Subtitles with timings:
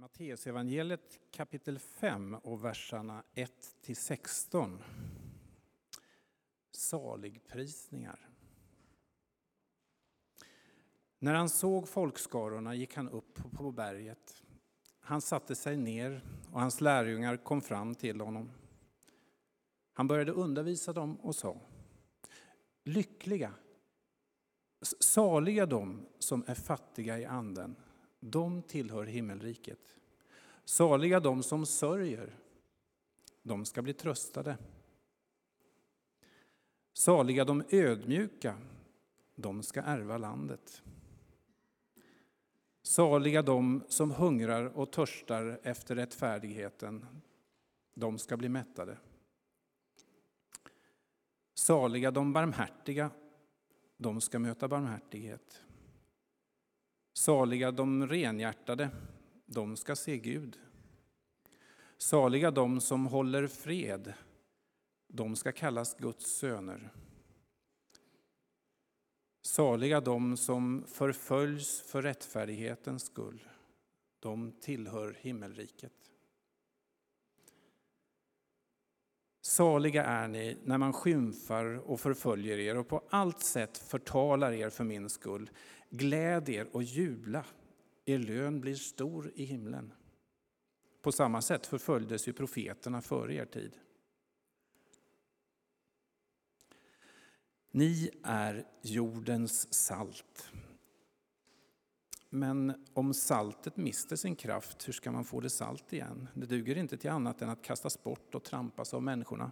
[0.00, 4.82] Matteusevangeliet kapitel 5 och verserna 1 till 16.
[6.70, 8.28] Saligprisningar.
[11.18, 14.42] När han såg folkskarorna gick han upp på berget.
[15.00, 18.50] Han satte sig ner och hans lärjungar kom fram till honom.
[19.92, 21.60] Han började undervisa dem och sa
[22.84, 23.54] Lyckliga,
[25.00, 27.76] saliga de som är fattiga i anden,
[28.20, 29.96] de tillhör himmelriket.
[30.64, 32.36] Saliga de som sörjer,
[33.42, 34.58] de ska bli tröstade.
[36.92, 38.58] Saliga de ödmjuka,
[39.34, 40.82] de ska ärva landet.
[42.82, 47.06] Saliga de som hungrar och törstar efter rättfärdigheten,
[47.94, 48.98] de ska bli mättade.
[51.54, 53.10] Saliga de barmhärtiga,
[53.96, 55.64] de ska möta barmhärtighet.
[57.12, 58.90] Saliga de renhjärtade,
[59.46, 60.58] de ska se Gud.
[61.98, 64.12] Saliga de som håller fred,
[65.08, 66.92] de ska kallas Guds söner.
[69.42, 73.48] Saliga de som förföljs för rättfärdighetens skull,
[74.20, 76.10] de tillhör himmelriket.
[79.42, 84.70] Saliga är ni när man skymfar och förföljer er och på allt sätt förtalar er
[84.70, 85.50] för min skull.
[85.90, 87.44] Gläd er och jubla,
[88.04, 89.92] er lön blir stor i himlen.
[91.02, 93.76] På samma sätt förföljdes ju profeterna före er tid.
[97.70, 100.50] Ni är jordens salt.
[102.28, 106.28] Men om saltet mister sin kraft, hur ska man få det salt igen?
[106.34, 109.50] Det duger inte till annat än att kastas bort och trampas av människorna.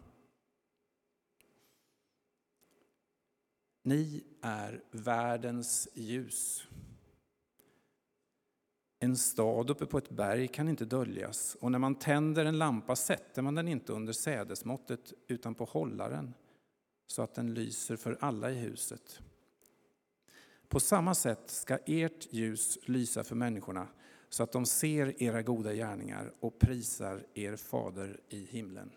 [3.89, 6.67] Ni är världens ljus.
[8.99, 12.97] En stad uppe på ett berg kan inte döljas och när man tänder en lampa
[12.97, 16.35] sätter man den inte under sädesmåttet utan på hållaren
[17.07, 19.21] så att den lyser för alla i huset.
[20.69, 23.89] På samma sätt ska ert ljus lysa för människorna
[24.29, 28.91] så att de ser era goda gärningar och prisar er fader i himlen.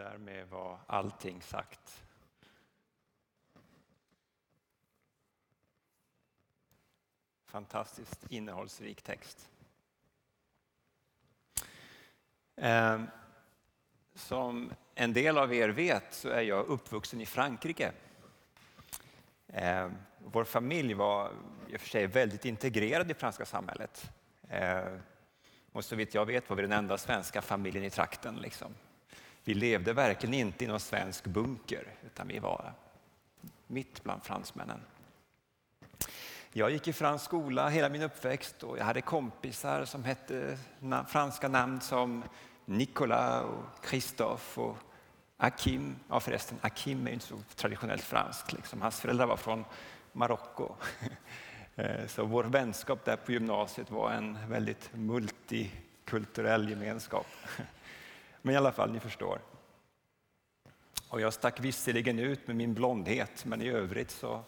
[0.00, 2.04] Därmed var allting sagt.
[7.44, 9.50] Fantastiskt innehållsrik text.
[12.56, 13.06] Ehm,
[14.14, 17.92] som en del av er vet så är jag uppvuxen i Frankrike.
[19.48, 21.32] Ehm, vår familj var
[21.68, 24.12] i och för sig väldigt integrerad i franska samhället.
[24.48, 25.00] Ehm,
[25.72, 28.36] och så vitt jag vet var vi den enda svenska familjen i trakten.
[28.36, 28.74] Liksom.
[29.44, 32.72] Vi levde verkligen inte i någon svensk bunker, utan vi var
[33.66, 34.80] mitt bland fransmännen.
[36.52, 40.58] Jag gick i fransk skola hela min uppväxt och jag hade kompisar som hette
[41.08, 42.24] franska namn som
[42.64, 44.76] Nicolas och Christophe och
[45.36, 45.96] Akim.
[46.08, 48.52] Ja förresten, Akim är inte så traditionellt franskt.
[48.52, 48.82] Liksom.
[48.82, 49.64] Hans föräldrar var från
[50.12, 50.74] Marocko.
[51.76, 57.26] Eh, så vår vänskap där på gymnasiet var en väldigt multikulturell gemenskap.
[58.42, 59.40] Men i alla fall, ni förstår.
[61.08, 64.42] Och jag stack visserligen ut med min blondhet, men i övrigt så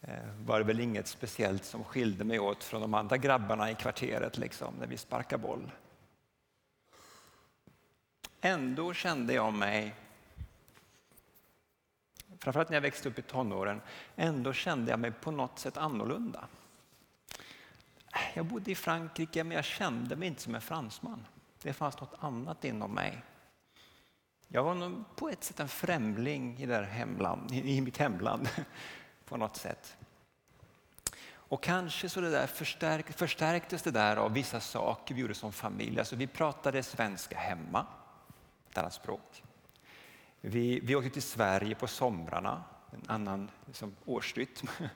[0.00, 3.74] eh, var det väl inget speciellt som skilde mig åt från de andra grabbarna i
[3.74, 5.70] kvarteret liksom, när vi sparkade boll.
[8.40, 9.94] Ändå kände jag mig,
[12.38, 13.80] framförallt när jag växte upp i tonåren,
[14.16, 16.48] ändå kände jag mig på något sätt annorlunda.
[18.34, 21.26] Jag bodde i Frankrike men jag kände mig inte som en fransman.
[21.66, 23.22] Det fanns något annat inom mig.
[24.48, 28.48] Jag var nog på ett sätt en främling i, där hemland, i mitt hemland
[29.24, 29.96] på något sätt.
[31.28, 35.52] Och kanske så det där förstärk, förstärktes det där av vissa saker vi gjorde som
[35.52, 35.98] familj.
[35.98, 37.86] Alltså vi pratade svenska hemma,
[38.70, 39.42] ett annat språk.
[40.40, 44.68] Vi, vi åkte till Sverige på somrarna, en annan liksom, årsrytm.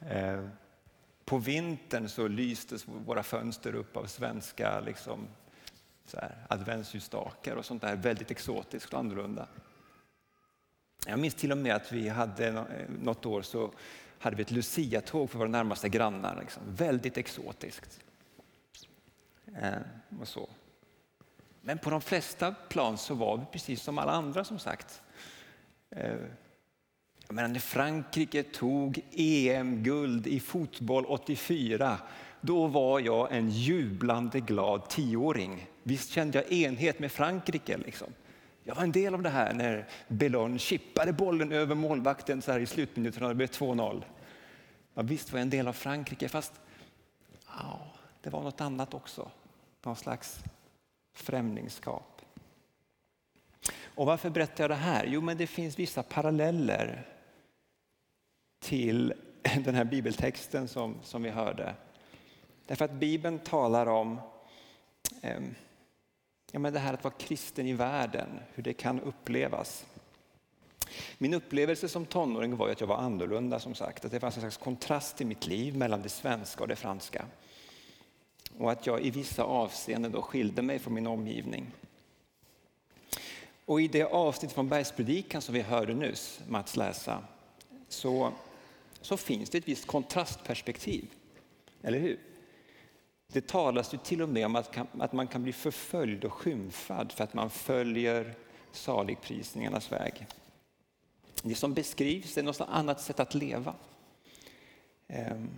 [0.00, 0.48] Eh,
[1.24, 5.28] på vintern så lystes våra fönster upp av svenska liksom,
[6.10, 9.48] så här, adventsljusstakar och sånt där väldigt exotiskt och annorlunda.
[11.06, 12.64] Jag minns till och med att vi hade eh,
[13.02, 13.70] något år så
[14.18, 16.40] hade vi ett Lucia-tåg för våra närmaste grannar.
[16.40, 16.62] Liksom.
[16.66, 18.00] Väldigt exotiskt.
[19.54, 19.72] Eh,
[20.20, 20.48] och så.
[21.60, 25.02] Men på de flesta plan så var vi precis som alla andra som sagt.
[25.90, 26.16] Eh,
[27.26, 31.98] jag menar, när Frankrike tog EM-guld i fotboll 84
[32.40, 35.66] då var jag en jublande glad tioåring.
[35.88, 37.76] Visst kände jag enhet med Frankrike.
[37.76, 38.08] Liksom.
[38.64, 42.60] Jag var en del av det här när Belon chippade bollen över målvakten så här
[42.60, 43.28] i slutminuterna.
[43.28, 44.04] Det blev 2-0.
[44.94, 46.52] Ja, visst var jag en del av Frankrike, fast
[47.46, 47.92] ja,
[48.22, 49.30] det var något annat också.
[49.82, 50.40] Någon slags
[51.14, 52.22] främlingskap.
[53.84, 55.06] Och varför berättar jag det här?
[55.06, 57.06] Jo, men det finns vissa paralleller
[58.60, 59.14] till
[59.64, 61.74] den här bibeltexten som, som vi hörde.
[62.66, 64.20] Därför att Bibeln talar om
[65.22, 65.40] eh,
[66.52, 69.86] ja, men det här att vara kristen i världen, hur det kan upplevas.
[71.18, 74.40] Min upplevelse som tonåring var att jag var annorlunda som sagt, att det fanns en
[74.40, 77.26] slags kontrast i mitt liv mellan det svenska och det franska.
[78.58, 81.72] Och att jag i vissa avseenden då skilde mig från min omgivning.
[83.64, 87.24] Och i det avsnitt från Bergspredikan som vi hörde nyss, Mats läsa,
[87.88, 88.32] så,
[89.00, 91.04] så finns det ett visst kontrastperspektiv.
[91.82, 92.18] Eller hur?
[93.32, 97.12] Det talas ju till och med om att, att man kan bli förföljd och skymfad
[97.12, 98.34] för att man följer
[98.72, 100.26] saligprisningarnas väg.
[101.42, 103.74] Det som beskrivs är något annat sätt att leva.
[105.08, 105.48] Ehm.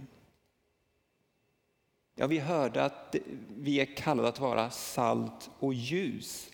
[2.14, 3.16] Ja, vi hörde att
[3.56, 6.50] vi är kallade att vara salt och ljus.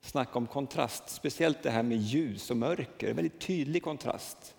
[0.00, 3.10] Snacka om kontrast, speciellt det här med ljus och mörker.
[3.10, 4.54] En väldigt tydlig kontrast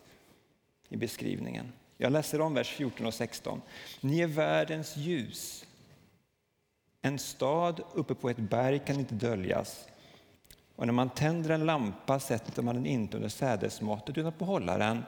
[0.89, 1.72] i beskrivningen.
[1.98, 3.62] Jag läser om vers 14 och 16.
[4.02, 5.66] Ni är världens ljus.
[7.02, 9.88] En stad uppe på ett berg kan inte döljas.
[10.76, 15.04] Och när man tänder en lampa sätter man den inte under sädesmåttet utan på hållaren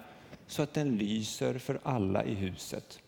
[0.48, 3.00] så att den lyser för alla i huset.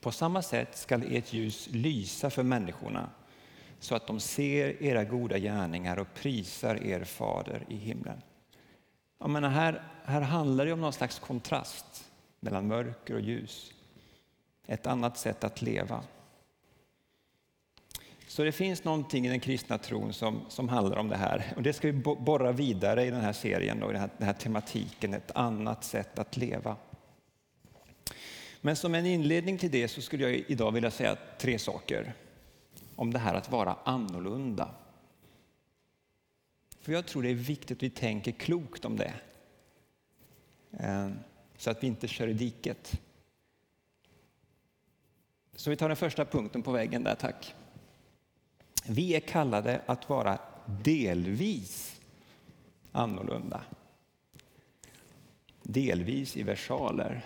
[0.00, 3.10] På samma sätt skall ert ljus lysa för människorna
[3.80, 8.22] så att de ser era goda gärningar och prisar er fader i himlen.
[9.18, 12.05] Jag menar, här, här handlar det om någon slags kontrast
[12.46, 13.72] mellan mörker och ljus.
[14.66, 16.04] Ett annat sätt att leva.
[18.26, 21.52] Så det finns någonting i den kristna tron som, som handlar om det här.
[21.56, 24.26] Och det ska vi borra vidare i den här serien, då, i den, här, den
[24.26, 26.76] här tematiken, ett annat sätt att leva.
[28.60, 32.14] Men som en inledning till det så skulle jag idag vilja säga tre saker
[32.96, 34.70] om det här att vara annorlunda.
[36.80, 39.12] För jag tror det är viktigt att vi tänker klokt om det.
[40.78, 41.10] Eh,
[41.58, 43.00] så att vi inte kör i diket.
[45.56, 47.54] Så vi tar den första punkten på väggen där, tack.
[48.88, 52.00] Vi är kallade att vara delvis
[52.92, 53.60] annorlunda.
[55.62, 57.24] Delvis i versaler.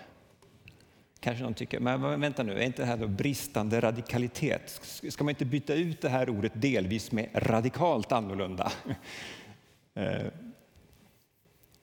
[1.19, 4.81] Kanske någon tycker, men vänta nu, är inte det här då bristande radikalitet?
[5.09, 8.71] Ska man inte byta ut det här ordet delvis med radikalt annorlunda?
[9.93, 10.27] Eh,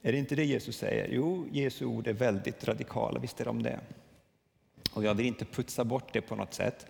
[0.09, 1.09] är det inte det Jesus säger?
[1.13, 3.81] Jo, Jesu ord är väldigt radikala, visst är de det.
[4.93, 6.87] Och jag vill inte putsa bort det på något sätt.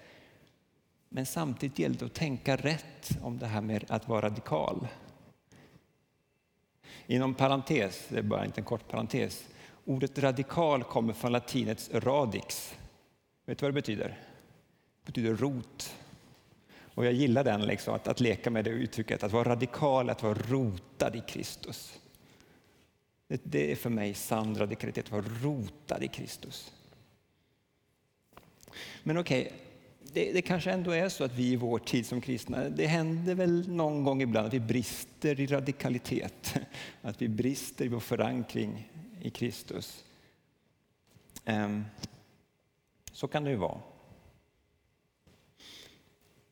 [1.09, 4.89] Men samtidigt gäller det att tänka rätt om det här med att vara radikal.
[7.07, 9.49] Inom parentes, det är bara en kort parentes.
[9.85, 12.75] Ordet radikal kommer från latinets radix.
[13.47, 14.09] Vet du vad det betyder?
[15.05, 15.95] Det betyder rot.
[16.95, 19.23] Och jag gillar den, liksom, att, att leka med det uttrycket.
[19.23, 21.99] Att vara radikal, att vara rotad i Kristus.
[23.29, 26.73] Det, det är för mig sann radikalitet, att vara rotad i Kristus.
[29.03, 29.59] Men okej, okay,
[30.13, 33.35] det, det, kanske ändå är så att vi i vår tid som kristna, det händer
[33.35, 36.55] väl någon gång ibland att vi brister i radikalitet.
[37.03, 40.05] Att vi brister i vår förankring i Kristus.
[41.45, 41.85] Ehm,
[43.13, 43.81] så kan det ju vara.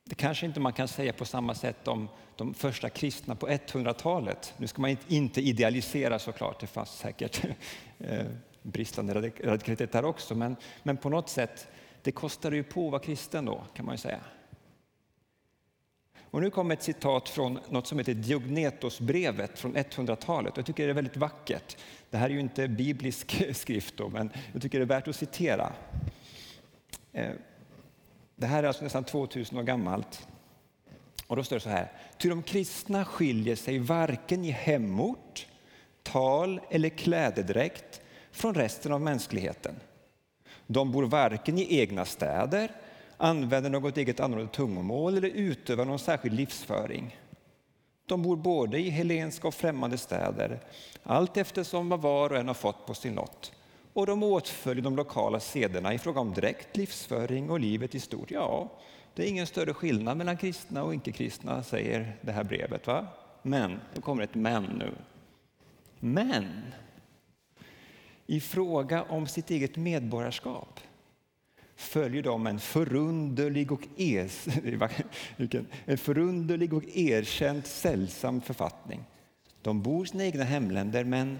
[0.04, 4.54] Det kanske inte man kan säga på samma sätt om de första kristna på 100-talet.
[4.56, 7.44] Nu ska man inte idealisera såklart, det fanns säkert
[7.98, 8.26] eh,
[8.62, 11.68] bristande radikalitet där också, men, men på något sätt
[12.02, 14.20] det kostade ju på att vara kristen då, kan man ju säga.
[16.30, 20.56] Och nu kommer ett citat från något som heter Diognetosbrevet från 100-talet.
[20.56, 21.76] Jag tycker det är väldigt vackert.
[22.10, 25.16] Det här är ju inte biblisk skrift, då, men jag tycker det är värt att
[25.16, 25.72] citera.
[27.12, 27.30] Eh,
[28.36, 30.26] det här är alltså nästan 2000 år gammalt.
[31.26, 31.92] Och då står det så här.
[32.18, 35.46] Ty de kristna skiljer sig varken i hemort,
[36.02, 39.74] tal eller klädedräkt från resten av mänskligheten.
[40.66, 42.70] De bor varken i egna städer,
[43.16, 47.16] använder något eget annorlunda tungomål eller utövar någon särskild livsföring.
[48.06, 50.60] De bor både i helenska och främmande städer,
[51.02, 53.52] allt eftersom vad var och en har fått på sin lott.
[53.92, 58.30] Och de åtföljer de lokala sederna i fråga om dräkt, livsföring och livet i stort.
[58.30, 58.70] Ja,
[59.16, 62.86] det är ingen större skillnad mellan kristna och icke-kristna, säger det här brevet.
[62.86, 63.06] Va?
[63.42, 64.92] Men, då kommer ett men nu.
[66.00, 66.62] Men,
[68.26, 70.80] i fråga om sitt eget medborgarskap
[71.76, 74.46] följer de en förunderlig och, es,
[75.84, 79.04] en förunderlig och erkänt sällsam författning.
[79.62, 81.38] De bor i sina egna hemländer, men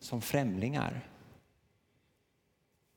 [0.00, 1.00] som främlingar.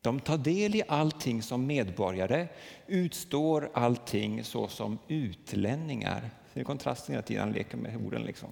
[0.08, 2.48] De tar del i allting som medborgare,
[2.88, 6.30] utstår allting såsom utlänningar.
[6.54, 8.22] Det är kontrasten hela tiden, han leker med orden.
[8.22, 8.50] Liksom.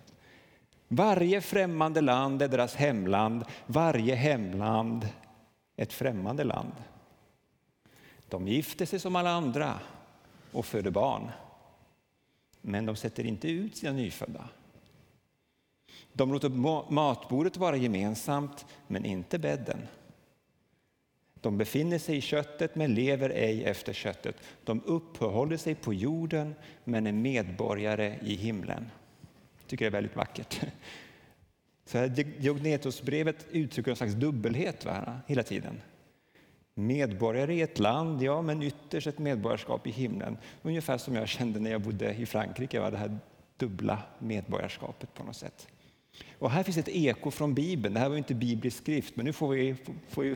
[0.87, 5.09] Varje främmande land är deras hemland, varje hemland
[5.75, 6.73] ett främmande land.
[8.29, 9.79] De gifter sig som alla andra
[10.51, 11.31] och föder barn.
[12.61, 14.49] Men de sätter inte ut sina nyfödda.
[16.13, 16.49] De låter
[16.91, 19.87] matbordet vara gemensamt, men inte bädden.
[21.45, 24.35] De befinner sig i köttet, men lever ej efter köttet.
[24.63, 28.91] De uppehåller sig på jorden, men är medborgare i himlen.
[29.59, 30.61] Jag tycker det är väldigt vackert.
[31.85, 35.19] Så Diognetosbrevet uttrycker en slags dubbelhet va?
[35.27, 35.81] hela tiden.
[36.73, 40.37] Medborgare i ett land, ja, men ytterst ett medborgarskap i himlen.
[40.61, 42.89] Ungefär som jag kände när jag bodde i Frankrike, va?
[42.89, 43.17] det här
[43.57, 45.67] dubbla medborgarskapet på något sätt.
[46.39, 47.93] Och här finns ett eko från Bibeln.
[47.93, 49.75] Det här var inte biblisk skrift, men nu får vi,
[50.09, 50.35] får vi,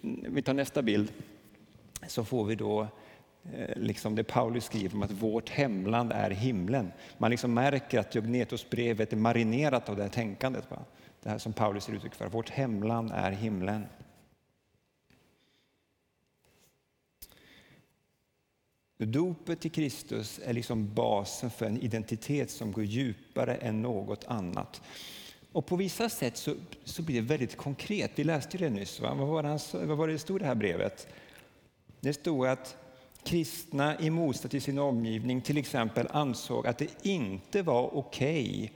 [0.28, 1.12] vi tar nästa bild,
[2.06, 2.86] så får vi då
[3.54, 6.92] eh, liksom det Paulus skriver om att vårt hemland är himlen.
[7.18, 10.70] Man liksom märker att Jognetosbrevet är marinerat av det här tänkandet.
[10.70, 10.84] Va?
[11.22, 13.86] Det här som Paulus ger uttryck för, vårt hemland är himlen.
[18.98, 24.82] Dopet till Kristus är liksom basen för en identitet som går djupare än något annat.
[25.52, 28.10] Och på vissa sätt så, så blir det väldigt konkret.
[28.14, 29.00] Vi läste det nyss.
[29.00, 29.14] Va?
[29.14, 31.08] Vad, var det, vad var det stod i det här brevet?
[32.00, 32.76] Det stod att
[33.22, 38.70] kristna i motsats till sin omgivning till exempel ansåg att det inte var okej okay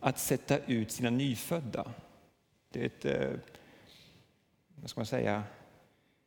[0.00, 1.92] att sätta ut sina nyfödda.
[2.70, 3.30] Det är ett, eh,
[4.80, 5.42] vad ska man säga,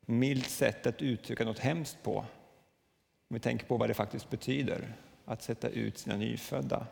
[0.05, 2.25] milt sätt att uttrycka något hemskt på.
[3.29, 4.93] Om vi tänker på vad det faktiskt betyder
[5.25, 6.87] att sätta ut sina nyfödda.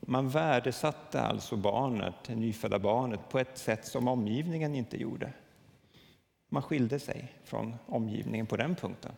[0.00, 5.32] Man värdesatte alltså barnet, det nyfödda barnet på ett sätt som omgivningen inte gjorde.
[6.48, 9.12] Man skilde sig från omgivningen på den punkten.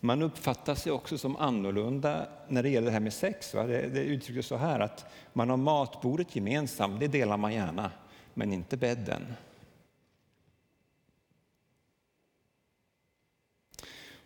[0.00, 3.54] Man uppfattar sig också som annorlunda när det gäller det här med sex.
[3.54, 3.62] Va?
[3.66, 7.90] Det, det uttrycks så här att man har matbordet gemensamt, det delar man gärna,
[8.34, 9.22] men inte bädden.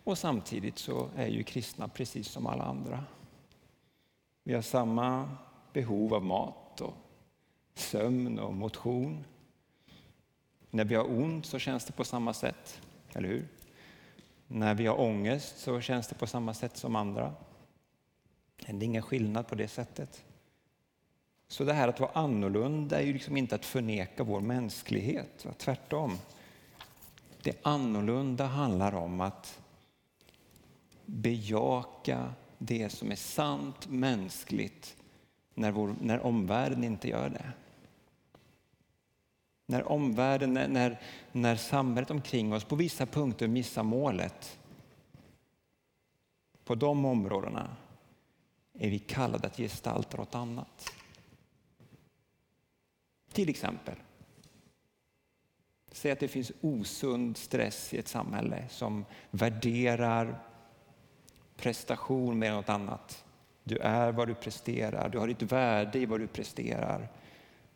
[0.07, 3.03] Och samtidigt så är ju kristna precis som alla andra.
[4.43, 5.37] Vi har samma
[5.73, 6.93] behov av mat och
[7.73, 9.23] sömn och motion.
[10.69, 12.81] När vi har ont så känns det på samma sätt,
[13.13, 13.47] eller hur?
[14.47, 17.33] När vi har ångest så känns det på samma sätt som andra.
[18.57, 20.23] Det är ingen skillnad på det sättet.
[21.47, 26.17] Så det här att vara annorlunda är ju liksom inte att förneka vår mänsklighet, tvärtom.
[27.41, 29.61] Det annorlunda handlar om att
[31.07, 34.95] bejaka det som är sant mänskligt
[35.53, 37.51] när, vår, när omvärlden inte gör det.
[39.65, 44.59] När omvärlden, när, när, när samhället omkring oss på vissa punkter missar målet.
[46.63, 47.75] På de områdena
[48.73, 50.93] är vi kallade att gestalta något annat.
[53.31, 53.95] Till exempel,
[55.91, 60.43] säg att det finns osund stress i ett samhälle som värderar
[61.57, 63.25] prestation mer än något annat.
[63.63, 67.09] Du är vad du presterar, du har ditt värde i vad du presterar.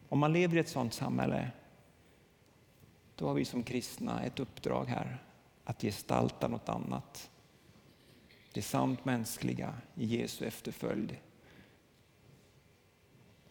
[0.09, 1.51] Om man lever i ett sådant samhälle,
[3.15, 5.23] då har vi som kristna ett uppdrag här
[5.63, 7.29] att gestalta något annat.
[8.53, 11.17] Det sant mänskliga i Jesu efterföljd.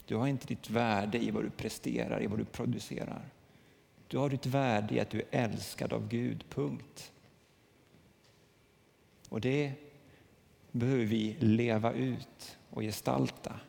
[0.06, 3.30] Du har inte ditt värde i vad du presterar, i vad du producerar.
[4.08, 7.12] Du har ditt värde i att du är älskad av Gud, punkt.
[9.28, 9.72] Och det
[10.72, 13.60] behöver vi leva ut och gestalta.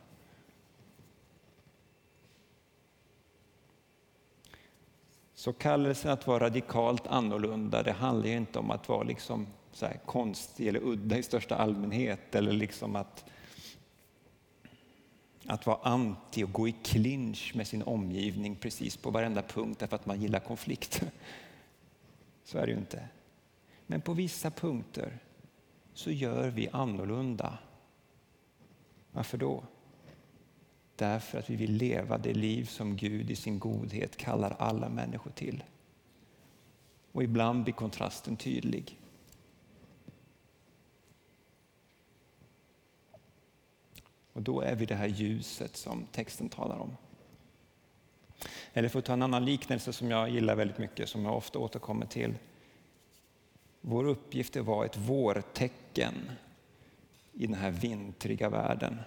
[5.34, 9.86] Så kallelsen att vara radikalt annorlunda, det handlar ju inte om att vara liksom så
[9.86, 13.24] här konstig eller udda i största allmänhet eller liksom att,
[15.46, 19.96] att vara anti och gå i clinch med sin omgivning precis på varenda punkt därför
[19.96, 21.02] att man gillar konflikt.
[22.44, 23.08] Så är det ju inte.
[23.86, 25.18] Men på vissa punkter
[25.94, 27.58] så gör vi annorlunda.
[29.12, 29.64] Varför då?
[30.96, 35.30] Därför att vi vill leva det liv som Gud i sin godhet kallar alla människor
[35.30, 35.64] till.
[37.12, 38.98] Och ibland blir kontrasten tydlig.
[44.32, 46.96] Och då är vi det här ljuset som texten talar om.
[48.72, 51.58] Eller för att ta en annan liknelse som jag gillar väldigt mycket, som jag ofta
[51.58, 52.34] återkommer till.
[53.84, 56.30] Vår uppgift är att vara ett vårtecken
[57.32, 58.98] i den här vintriga världen.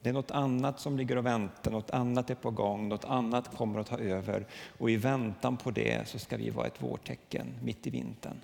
[0.00, 3.56] Det är något annat som ligger och väntar, något annat är på gång, något annat
[3.56, 4.46] kommer att ta över.
[4.78, 8.40] Och i väntan på det så ska vi vara ett vårtecken mitt i vintern.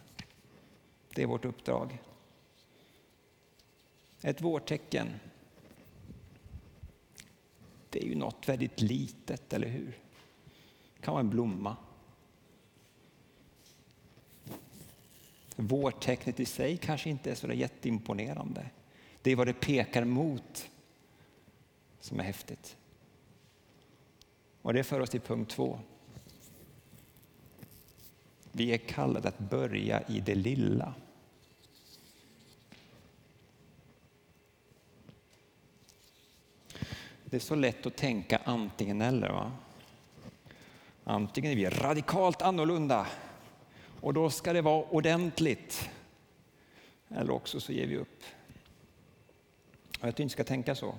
[1.15, 1.99] Det är vårt uppdrag.
[4.21, 5.09] Ett vårtecken.
[7.91, 9.99] Det är ju något väldigt litet, eller hur?
[10.95, 11.77] Det kan vara en blomma.
[15.61, 18.67] Vårtecknet i sig kanske inte är så jätteimponerande.
[19.23, 20.71] Det är vad det pekar mot
[22.01, 22.77] som är häftigt.
[24.63, 25.81] Och det för oss till punkt två.
[28.53, 30.95] Vi är kallade att börja i det lilla.
[37.25, 39.29] Det är så lätt att tänka antingen eller.
[39.29, 39.53] Va?
[41.05, 43.07] Antingen är vi radikalt annorlunda
[44.01, 45.91] och då ska det vara ordentligt.
[47.09, 48.23] Eller också så ger vi upp.
[50.01, 50.95] Och jag tycker inte ska tänka så.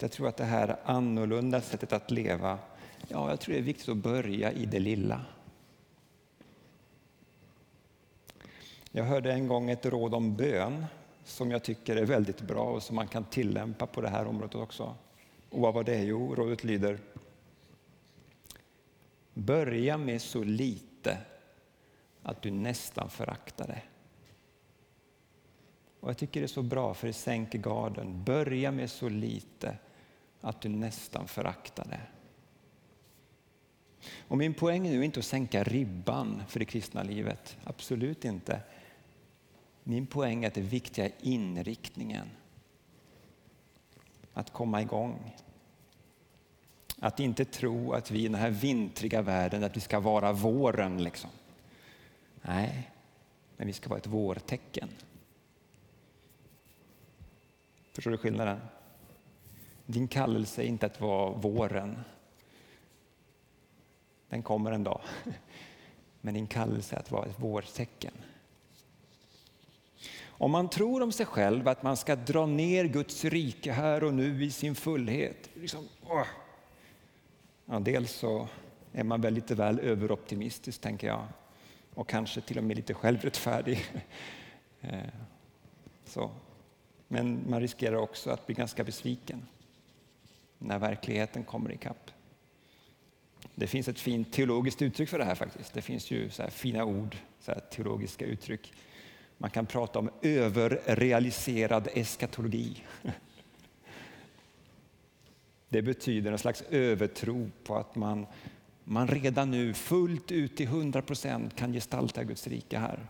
[0.00, 2.58] Jag tror att det här annorlunda sättet att leva,
[3.08, 5.24] ja, jag tror det är viktigt att börja i det lilla.
[8.90, 10.86] Jag hörde en gång ett råd om bön
[11.24, 14.54] som jag tycker är väldigt bra och som man kan tillämpa på det här området
[14.54, 14.94] också.
[15.50, 16.02] Och vad var det?
[16.02, 16.98] Jo, rådet lyder
[19.34, 21.18] Börja med så lite
[22.22, 23.82] att du nästan föraktar det.
[26.00, 28.24] Och jag tycker det är så bra för det sänker garden.
[28.24, 29.76] Börja med så lite
[30.40, 32.00] att du nästan föraktar det.
[34.28, 37.56] Och min poäng är inte att sänka ribban för det kristna livet.
[37.64, 38.60] Absolut inte.
[39.84, 42.26] Min poäng är att det viktiga är inriktningen.
[44.32, 45.36] Att komma igång.
[46.98, 51.04] Att inte tro att vi i den här vintriga världen, att vi ska vara våren.
[51.04, 51.30] Liksom.
[52.42, 52.90] Nej,
[53.56, 54.88] men vi ska vara ett vårtecken.
[57.92, 58.60] Förstår du skillnaden?
[59.86, 62.00] Din kallelse är inte att vara våren.
[64.28, 65.00] Den kommer en dag.
[66.20, 68.14] Men din kallelse är att vara ett vårtecken.
[70.26, 74.14] Om man tror om sig själv att man ska dra ner Guds rike här och
[74.14, 75.50] nu i sin fullhet.
[75.54, 75.88] Liksom,
[77.66, 78.48] ja, dels så
[78.92, 81.26] är man väl lite väl överoptimistisk, tänker jag.
[82.00, 83.84] Och kanske till och med lite självrättfärdig.
[84.82, 84.98] Eh,
[86.04, 86.30] så.
[87.08, 89.46] Men man riskerar också att bli ganska besviken
[90.58, 92.10] när verkligheten kommer ikapp.
[93.54, 95.74] Det finns ett fint teologiskt uttryck för det här faktiskt.
[95.74, 98.72] Det finns ju så fina ord, så teologiska uttryck.
[99.38, 102.84] Man kan prata om överrealiserad eskatologi.
[105.68, 108.26] Det betyder en slags övertro på att man,
[108.90, 113.06] man redan nu fullt ut till 100 procent kan gestalta Guds rike här.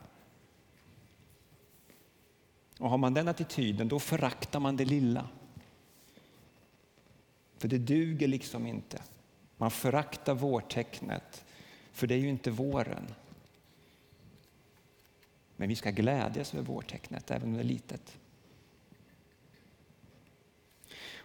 [2.78, 5.28] Och har man den attityden då föraktar man det lilla.
[7.56, 9.02] För det duger liksom inte.
[9.56, 11.44] Man föraktar vårtecknet,
[11.92, 13.06] för det är ju inte våren.
[15.56, 18.18] Men vi ska glädjas över vårtecknet, även om det är litet.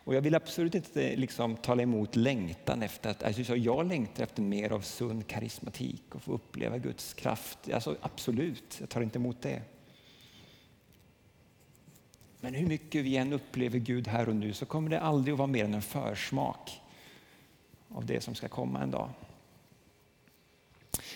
[0.06, 4.24] Och jag vill absolut inte eh, liksom tala emot längtan efter att, alltså jag längtar
[4.24, 7.60] efter mer av sund karismatik och få uppleva Guds kraft.
[7.74, 9.62] Alltså absolut, jag tar inte emot det.
[12.40, 15.38] Men hur mycket vi än upplever Gud här och nu så kommer det aldrig att
[15.38, 16.82] vara mer än en försmak
[17.90, 19.10] av det som ska komma en dag.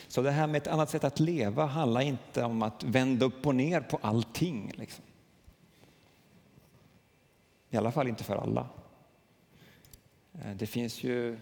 [0.07, 3.47] Så det här med ett annat sätt att leva handlar inte om att vända upp
[3.47, 4.71] och ner på allting.
[4.75, 5.03] Liksom.
[7.69, 8.69] I alla fall inte för alla.
[10.45, 11.39] Eh, det finns ju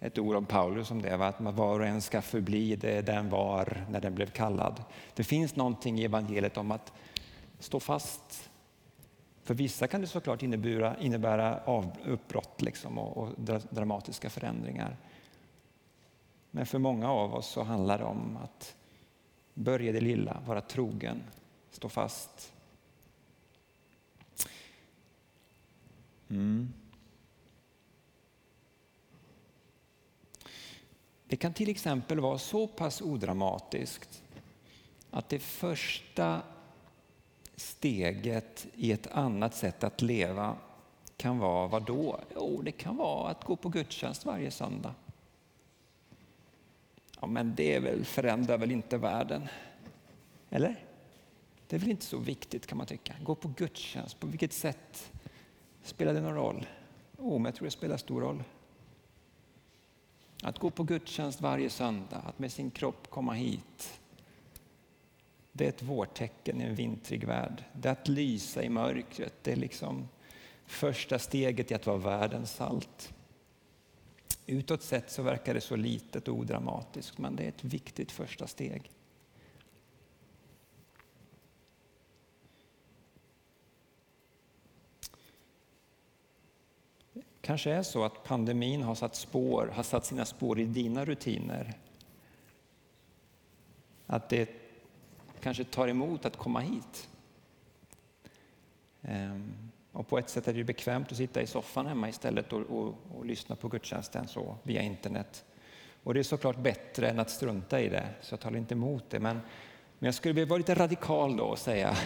[0.00, 3.86] ett ord om Paulus om det, att var och en ska förbli det den var
[3.90, 4.84] när den blev kallad.
[5.14, 6.92] Det finns någonting i evangeliet om att
[7.58, 8.50] stå fast
[9.50, 11.60] för vissa kan det såklart innebära, innebära
[12.04, 13.28] uppbrott liksom och, och
[13.70, 14.96] dramatiska förändringar.
[16.50, 18.76] Men för många av oss så handlar det om att
[19.54, 21.22] börja det lilla, vara trogen,
[21.70, 22.52] stå fast.
[26.28, 26.72] Mm.
[31.30, 34.22] Det kan till exempel vara så pass odramatiskt
[35.10, 36.42] att det första
[37.56, 40.56] steget i ett annat sätt att leva
[41.16, 42.20] kan vara vad då?
[42.34, 44.94] Jo, det kan vara att gå på gudstjänst varje söndag.
[47.20, 49.48] Ja, men det väl, förändrar väl inte världen?
[50.50, 50.84] Eller?
[51.68, 53.14] Det är väl inte så viktigt kan man tycka.
[53.22, 55.12] Gå på gudstjänst, på vilket sätt
[55.82, 56.66] spelar det någon roll?
[57.18, 58.42] Jo, men jag tror det spelar stor roll.
[60.42, 64.00] Att gå på gudstjänst varje söndag, att med sin kropp komma hit
[65.60, 67.64] det är ett vårtecken i en vintrig värld.
[67.72, 69.34] Det är att lysa i mörkret.
[69.42, 70.08] Det är liksom
[70.66, 73.12] första steget i att vara världens salt.
[74.46, 78.46] Utåt sett så verkar det så litet och odramatiskt, men det är ett viktigt första
[78.46, 78.90] steg.
[87.50, 91.74] Kanske är så att pandemin har satt, spår, har satt sina spår i dina rutiner.
[94.06, 94.50] Att det
[95.40, 97.08] kanske tar emot att komma hit.
[99.02, 99.52] Ehm,
[99.92, 102.94] och på ett sätt är det bekvämt att sitta i soffan hemma istället och, och,
[103.16, 105.44] och lyssna på gudstjänsten så, via internet.
[106.02, 109.04] Och det är såklart bättre än att strunta i det, så jag talar inte emot
[109.10, 109.20] det.
[109.20, 109.36] Men,
[109.98, 111.96] men jag skulle vilja vara lite radikal då och säga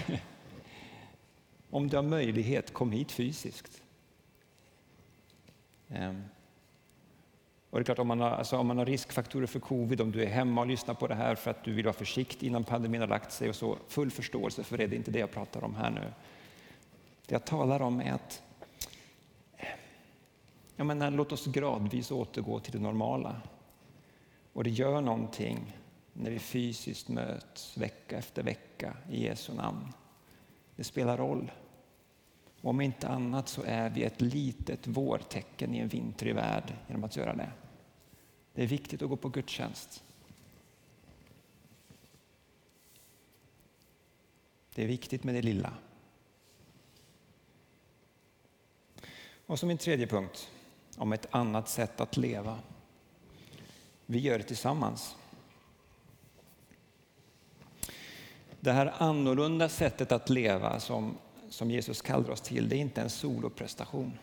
[1.71, 3.84] om du har möjlighet, kom hit fysiskt.
[5.89, 6.23] Ehm,
[7.71, 10.13] och det är klart, om man, har, alltså om man har riskfaktorer för covid, om
[10.13, 12.65] du är hemma och lyssnar på det här för att du vill vara försiktig innan
[12.65, 15.31] pandemin har lagt sig och så, full förståelse för det, det är inte det jag
[15.31, 16.13] pratar om här nu.
[17.27, 18.43] Det jag talar om är att
[20.77, 23.41] jag menar, låt oss gradvis återgå till det normala.
[24.53, 25.77] Och det gör någonting
[26.13, 29.93] när vi fysiskt möts vecka efter vecka i Jesu namn.
[30.77, 31.51] Det spelar roll.
[32.65, 37.17] Om inte annat så är vi ett litet vårtecken i en vintrig värld genom att
[37.17, 37.51] göra det.
[38.55, 40.05] Det är viktigt att gå på gudstjänst.
[44.75, 45.73] Det är viktigt med det lilla.
[49.47, 50.51] Och så min tredje punkt,
[50.97, 52.59] om ett annat sätt att leva.
[54.07, 55.17] Vi gör det tillsammans.
[58.61, 61.19] Det här annorlunda sättet att leva som
[61.55, 64.19] som Jesus kallar oss till, det är inte en soloprestation.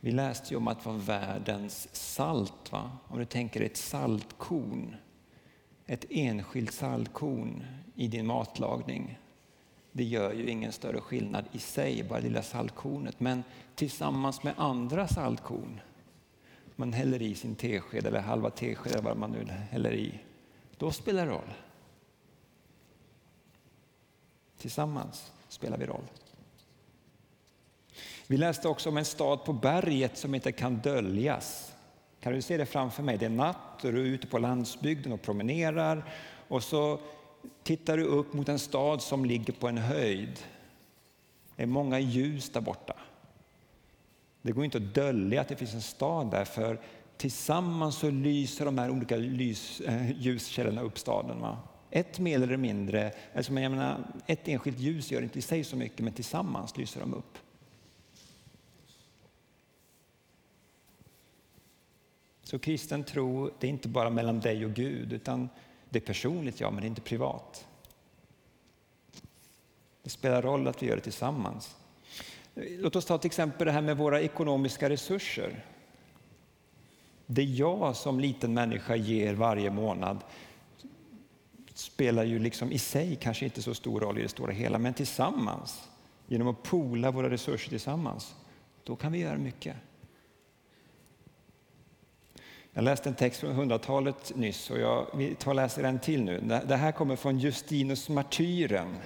[0.00, 2.72] Vi läste ju om att vara världens salt.
[2.72, 2.90] Va?
[3.08, 4.96] Om du tänker ett saltkorn,
[5.86, 9.18] ett enskilt saltkorn i din matlagning.
[9.92, 13.20] Det gör ju ingen större skillnad i sig, bara det lilla saltkornet.
[13.20, 15.80] Men tillsammans med andra saltkorn,
[16.76, 20.20] man häller i sin tesked eller halva tesked eller vad man nu häller i,
[20.76, 21.52] då spelar det roll.
[24.58, 26.04] Tillsammans spelar vi roll.
[28.26, 31.74] Vi läste också om en stad på berget som inte kan döljas.
[32.20, 33.18] Kan du se det framför mig?
[33.18, 36.12] Det är natt och du är ute på landsbygden och promenerar
[36.48, 37.00] och så
[37.62, 40.38] tittar du upp mot en stad som ligger på en höjd.
[41.56, 42.94] Det är många ljus där borta.
[44.42, 46.80] Det går inte att dölja att det finns en stad där för
[47.16, 51.40] tillsammans så lyser de här olika äh, ljuskällorna upp staden.
[51.40, 51.58] Va?
[51.90, 55.76] Ett mer eller mindre, alltså jag menar, ett enskilt ljus gör inte i sig så
[55.76, 57.38] mycket, men tillsammans lyser de upp.
[62.42, 65.48] Så kristen tro, det är inte bara mellan dig och Gud, utan
[65.90, 67.66] det är personligt, ja, men det är inte privat.
[70.02, 71.76] Det spelar roll att vi gör det tillsammans.
[72.54, 75.64] Låt oss ta till exempel det här med våra ekonomiska resurser.
[77.26, 80.24] Det jag som liten människa ger varje månad,
[81.78, 84.94] spelar ju liksom i sig kanske inte så stor roll i det stora hela, men
[84.94, 85.88] tillsammans,
[86.26, 88.34] genom att pola våra resurser tillsammans,
[88.84, 89.76] då kan vi göra mycket.
[92.72, 95.06] Jag läste en text från 100-talet nyss och jag
[95.38, 96.62] tar och läser en till nu.
[96.66, 98.96] Det här kommer från Justinus martyren.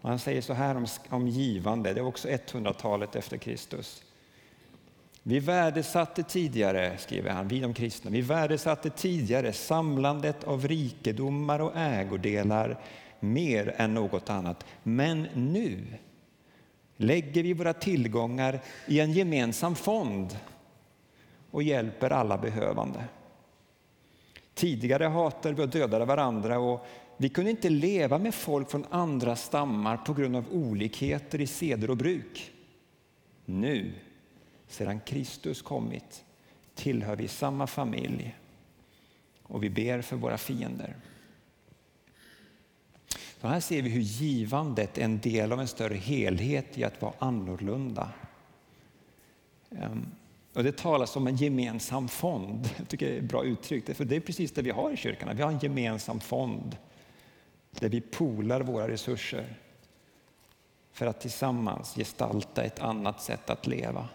[0.00, 4.02] Han säger så här om, om givande, det är också 100-talet efter Kristus.
[5.22, 11.76] Vi värdesatte tidigare, skriver han, vi de kristna, vi värdesatte tidigare samlandet av rikedomar och
[11.76, 12.80] ägodelar
[13.20, 14.64] mer än något annat.
[14.82, 15.84] Men nu
[16.96, 20.38] lägger vi våra tillgångar i en gemensam fond
[21.50, 23.04] och hjälper alla behövande.
[24.54, 29.36] Tidigare hatade vi och dödade varandra och vi kunde inte leva med folk från andra
[29.36, 32.52] stammar på grund av olikheter i seder och bruk.
[33.44, 33.92] Nu
[34.72, 36.24] sedan Kristus kommit
[36.74, 38.36] tillhör vi samma familj
[39.42, 40.96] och vi ber för våra fiender.
[43.40, 47.02] Så här ser vi hur givandet är en del av en större helhet i att
[47.02, 48.12] vara annorlunda.
[49.70, 50.06] Ehm,
[50.54, 52.70] och det talas om en gemensam fond.
[52.76, 54.96] Jag tycker det är ett bra uttryck, för det är precis det vi har i
[54.96, 55.36] kyrkan.
[55.36, 56.76] Vi har en gemensam fond
[57.70, 59.54] där vi polar våra resurser
[60.92, 64.08] för att tillsammans gestalta ett annat sätt att leva.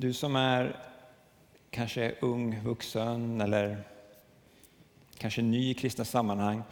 [0.00, 0.76] Du som är
[1.70, 3.82] kanske ung, vuxen eller
[5.18, 6.62] kanske ny i kristna sammanhang.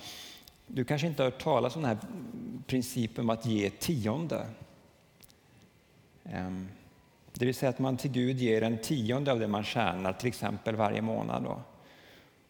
[0.67, 1.99] Du kanske inte har hört talas om den här
[2.67, 4.47] principen om att ge tionde.
[6.25, 6.69] Ehm,
[7.33, 10.29] det vill säga att man till Gud ger en tionde av det man tjänar, till
[10.29, 11.43] exempel varje månad.
[11.43, 11.61] Då.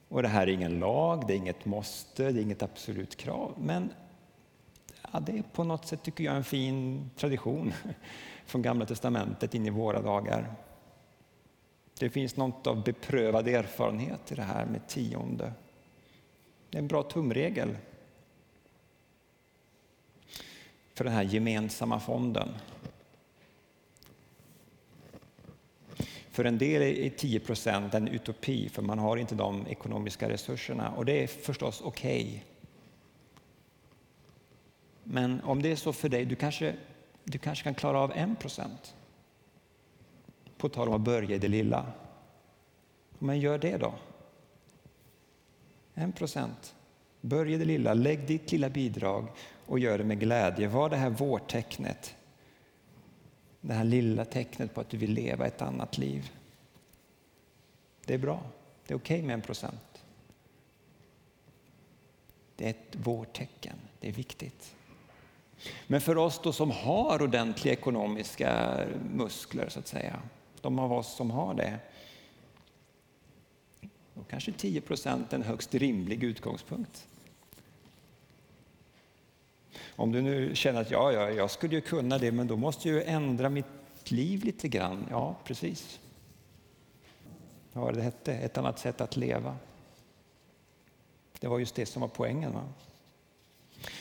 [0.08, 3.54] Och det här är ingen lag, det är inget måste, det är inget absolut krav.
[3.58, 3.90] Men
[5.12, 7.72] ja, det är på något sätt, tycker jag, en fin tradition
[8.46, 10.54] från Gamla Testamentet in i våra dagar.
[11.98, 15.52] Det finns något av beprövad erfarenhet i det här med tionde.
[16.70, 17.76] Det är en bra tumregel
[20.94, 22.48] för den här gemensamma fonden.
[26.30, 30.90] För en del är 10 procent en utopi, för man har inte de ekonomiska resurserna.
[30.90, 32.22] Och det är förstås okej.
[32.22, 32.40] Okay.
[35.04, 36.74] Men om det är så för dig, du kanske,
[37.24, 38.94] du kanske kan klara av en procent.
[40.58, 41.86] På tal om att börja i det lilla.
[43.18, 43.94] Men gör det då.
[45.94, 46.74] En procent.
[47.20, 49.28] Börja i det lilla, lägg ditt lilla bidrag
[49.66, 50.68] och gör det med glädje.
[50.68, 52.16] Var det här vårtecknet.
[53.60, 56.30] Det här lilla tecknet på att du vill leva ett annat liv.
[58.04, 58.42] Det är bra.
[58.86, 60.04] Det är okej okay med en procent.
[62.56, 63.76] Det är ett vårtecken.
[64.00, 64.74] Det är viktigt.
[65.86, 68.80] Men för oss då som har ordentliga ekonomiska
[69.14, 70.22] muskler, så att säga,
[70.60, 71.78] de av oss som har det,
[74.14, 77.08] då kanske 10 procent är en högst rimlig utgångspunkt.
[79.96, 82.88] Om du nu känner att ja, ja, jag skulle ju kunna det, men då måste
[82.88, 83.66] jag ju ändra mitt
[84.10, 85.06] liv lite grann.
[85.10, 86.00] Ja, precis.
[87.72, 88.34] Vad var det hette?
[88.34, 89.56] Ett annat sätt att leva.
[91.40, 92.52] Det var just det som var poängen.
[92.52, 92.64] Va?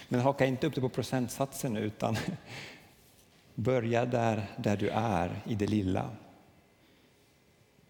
[0.09, 2.17] Men haka inte upp det på procentsatsen utan
[3.55, 6.09] börja där, där du är, i det lilla.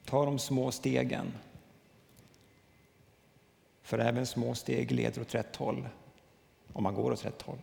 [0.10, 1.34] Ta de små stegen.
[3.82, 5.90] För även små steg leder åt rätt håll,
[6.74, 7.62] om man går åt rätt håll.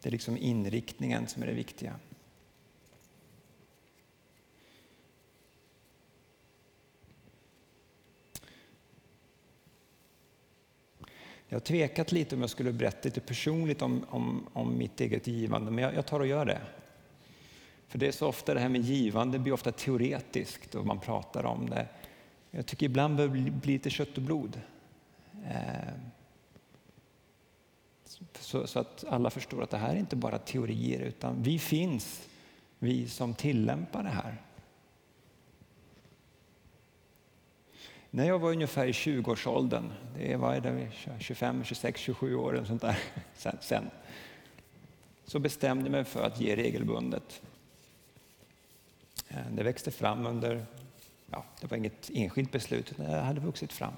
[0.00, 1.94] Det är liksom inriktningen som är det viktiga.
[11.48, 15.26] Jag har tvekat lite om jag skulle berätta lite personligt om, om, om mitt eget
[15.26, 16.60] givande, men jag, jag, tar och gör det.
[17.94, 21.44] För det är så ofta det här med givande blir ofta teoretiskt och man pratar
[21.44, 21.88] om det.
[22.50, 24.60] Jag tycker ibland behöver det bli lite kött och blod.
[25.48, 25.92] Eh,
[28.34, 32.28] så, så, att alla förstår att det här är inte bara teorier, utan vi finns,
[32.78, 34.36] vi som tillämpar det här.
[38.10, 40.88] När jag var ungefär i 20-årsåldern, det var det,
[41.20, 42.98] 25, 26, 27 år eller sånt där
[43.34, 43.90] sen, sen,
[45.24, 47.42] så bestämde jag mig för att ge regelbundet.
[49.34, 50.66] Eh, det växte fram under,
[51.30, 53.94] ja, det var inget enskilt beslut, utan det hade vuxit fram.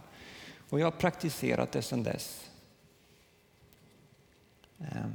[0.71, 2.51] Och jag har praktiserat det sedan dess.
[4.79, 5.15] Ehm.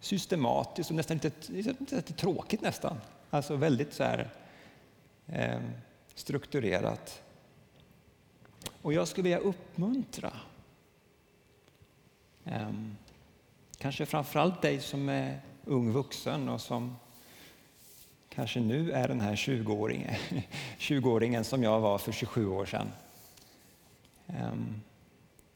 [0.00, 2.96] Systematiskt och nästan lite, lite tråkigt nästan.
[3.30, 4.30] Alltså väldigt så här,
[5.26, 5.60] eh,
[6.14, 7.22] strukturerat.
[8.82, 10.32] Och jag skulle vilja uppmuntra
[12.44, 12.72] eh,
[13.78, 16.96] kanske framförallt dig som är ung vuxen och som
[18.28, 20.14] kanske nu är den här 20-åringen
[20.78, 22.92] 20 som jag var för 27 år sedan.
[24.26, 24.80] Ehm,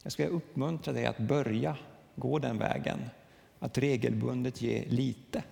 [0.03, 1.77] jag skulle uppmuntra dig att börja
[2.15, 2.99] gå den vägen,
[3.59, 5.43] att regelbundet ge lite.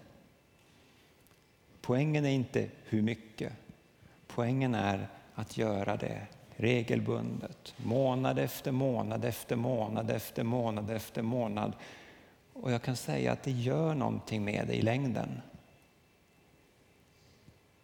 [1.82, 3.54] Poängen är inte hur mycket.
[4.28, 11.74] Poängen är att göra det regelbundet, månad efter månad efter månad efter månad efter månad.
[12.56, 15.42] Och jag kan säga att det gör någonting med dig i längden.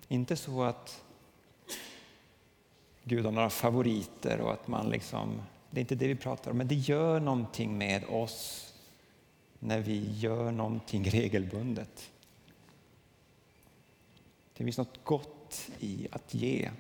[0.07, 1.03] Inte så att
[3.03, 6.57] Gud har några favoriter och att man liksom det är inte det vi pratar om,
[6.57, 8.73] men det gör någonting med oss
[9.59, 12.11] när vi gör någonting regelbundet.
[14.57, 16.71] Det finns något gott i att ge.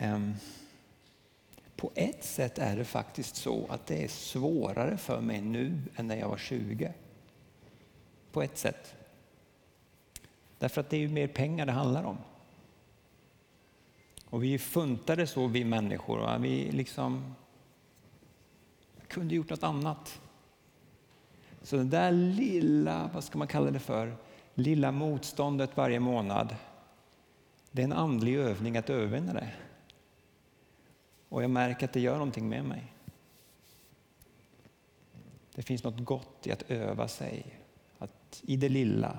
[0.00, 0.34] Um
[1.78, 6.06] på ett sätt är det faktiskt så att det är svårare för mig nu än
[6.06, 6.92] när jag var 20.
[8.32, 8.94] På ett sätt.
[10.58, 12.18] Därför att det är ju mer pengar det handlar om.
[14.24, 16.18] Och vi funtade så vi människor.
[16.18, 16.38] Va?
[16.38, 17.34] Vi liksom
[19.08, 20.20] kunde gjort något annat.
[21.62, 24.16] Så det där lilla, vad ska man kalla det för,
[24.54, 26.56] lilla motståndet varje månad.
[27.70, 29.52] Det är en andlig övning att övervinna det.
[31.28, 32.92] Och jag märker att det gör någonting med mig.
[35.54, 37.60] Det finns något gott i att öva sig,
[37.98, 39.18] att i det lilla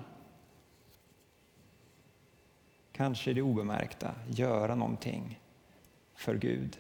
[3.00, 5.39] kanske det obemärkta, göra någonting
[6.13, 6.78] för Gud.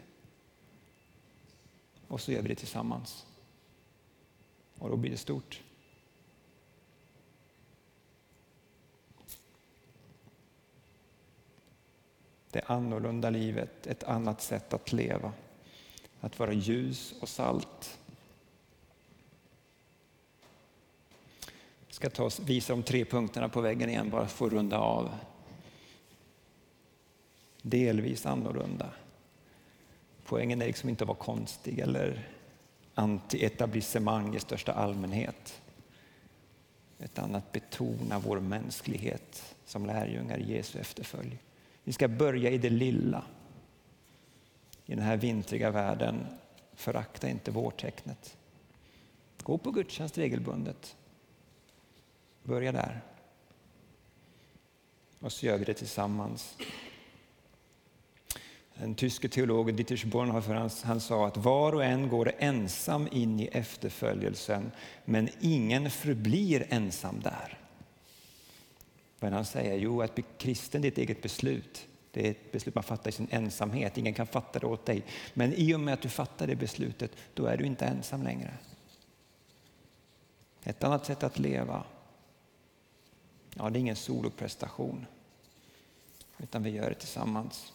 [2.07, 3.25] Och så gör vi det tillsammans.
[4.77, 5.61] Och då blir det stort.
[12.51, 15.33] Det annorlunda livet, ett annat sätt att leva.
[16.21, 17.99] Att vara ljus och salt.
[21.87, 25.09] Jag ska ta, visa de tre punkterna på väggen igen, bara för att runda av.
[27.61, 28.89] Delvis annorlunda.
[30.25, 32.29] Poängen är liksom inte att vara konstig eller
[32.95, 35.61] anti-etablissemang i största allmänhet.
[36.99, 41.37] Utan att betona vår mänsklighet som lärjungar i Jesu efterföljd.
[41.89, 43.23] Vi ska börja i det lilla.
[44.85, 46.27] I den här vintriga världen,
[46.73, 48.37] förakta inte vårtecknet.
[49.43, 50.95] Gå på gudstjänst regelbundet.
[52.43, 53.01] Börja där.
[55.19, 56.57] Och så gör vi det tillsammans.
[58.73, 63.39] Den tyske teologen Dietrich Bonhoeffer han, han sa att var och en går ensam in
[63.39, 64.71] i efterföljelsen
[65.05, 67.58] men ingen förblir ensam där.
[69.19, 71.87] Men han säger jo, att bli kristen är ett eget beslut.
[72.11, 73.97] Det är ett beslut man fattar i sin ensamhet.
[73.97, 75.03] Ingen kan fatta det åt dig.
[75.33, 78.53] Men i och med att du fattar det beslutet, då är du inte ensam längre.
[80.63, 81.83] Ett annat sätt att leva,
[83.55, 85.05] ja, det är ingen soloprestation.
[86.37, 87.73] Utan vi gör det tillsammans.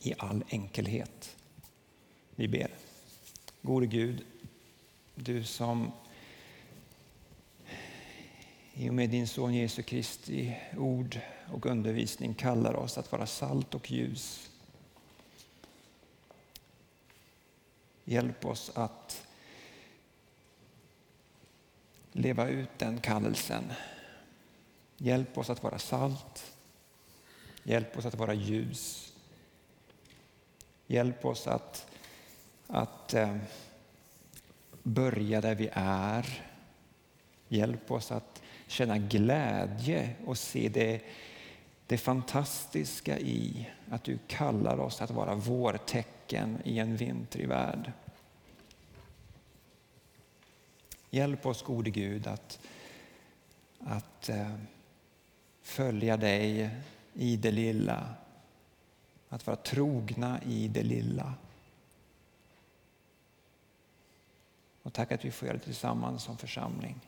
[0.00, 1.36] I all enkelhet.
[2.34, 2.70] Vi ber.
[3.62, 4.24] Gode Gud,
[5.14, 5.92] du som
[8.78, 11.20] i och med din son Jesu Kristi ord
[11.52, 14.50] och undervisning kallar oss att vara salt och ljus.
[18.04, 19.26] Hjälp oss att
[22.12, 23.72] leva ut den kallelsen.
[24.96, 26.52] Hjälp oss att vara salt.
[27.62, 29.12] Hjälp oss att vara ljus.
[30.86, 31.86] Hjälp oss att,
[32.66, 33.36] att eh,
[34.82, 36.44] börja där vi är.
[37.48, 41.00] Hjälp oss att känna glädje och se det,
[41.86, 47.92] det fantastiska i att du kallar oss att vara vårtecken i en vintrig värld.
[51.10, 52.60] Hjälp oss gode Gud att,
[53.80, 54.54] att eh,
[55.62, 56.70] följa dig
[57.14, 58.14] i det lilla.
[59.28, 61.34] Att vara trogna i det lilla.
[64.82, 67.07] Och tack att vi får göra det tillsammans som församling.